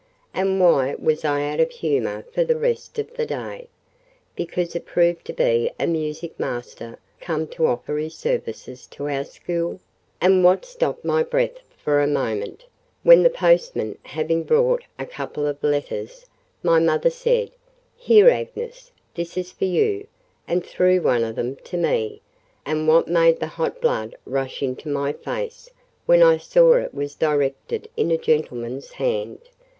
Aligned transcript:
and 0.33 0.59
why 0.59 0.95
was 0.97 1.23
I 1.23 1.43
out 1.47 1.59
of 1.59 1.69
humour 1.69 2.25
for 2.33 2.43
the 2.43 2.55
rest 2.55 2.97
of 2.97 3.13
the 3.13 3.25
day, 3.27 3.67
because 4.35 4.75
it 4.75 4.87
proved 4.87 5.25
to 5.25 5.33
be 5.33 5.69
a 5.79 5.85
music 5.85 6.39
master 6.39 6.97
come 7.19 7.45
to 7.49 7.67
offer 7.67 7.95
his 7.99 8.15
services 8.15 8.87
to 8.87 9.07
our 9.07 9.23
school? 9.23 9.79
and 10.19 10.43
what 10.43 10.65
stopped 10.65 11.05
my 11.05 11.21
breath 11.21 11.59
for 11.77 12.01
a 12.01 12.07
moment, 12.07 12.65
when 13.03 13.21
the 13.21 13.29
postman 13.29 13.95
having 14.01 14.41
brought 14.41 14.83
a 14.97 15.05
couple 15.05 15.45
of 15.45 15.63
letters, 15.63 16.25
my 16.63 16.79
mother 16.79 17.11
said, 17.11 17.51
"Here, 17.95 18.27
Agnes, 18.31 18.89
this 19.13 19.37
is 19.37 19.51
for 19.51 19.65
you," 19.65 20.07
and 20.47 20.65
threw 20.65 20.99
one 20.99 21.23
of 21.23 21.35
them 21.35 21.57
to 21.65 21.77
me? 21.77 22.23
and 22.65 22.87
what 22.87 23.07
made 23.07 23.39
the 23.39 23.45
hot 23.45 23.79
blood 23.79 24.15
rush 24.25 24.63
into 24.63 24.89
my 24.89 25.13
face 25.13 25.69
when 26.07 26.23
I 26.23 26.37
saw 26.37 26.73
it 26.77 26.91
was 26.91 27.13
directed 27.13 27.87
in 27.95 28.09
a 28.09 28.17
gentleman's 28.17 28.93
hand? 28.93 29.37